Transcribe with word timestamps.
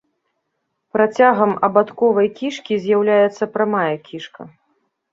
Працягам 0.97 1.51
абадковай 1.69 2.33
кішкі 2.41 2.73
з'яўляецца 2.89 3.43
прамая 3.55 3.89
кішка. 4.11 4.53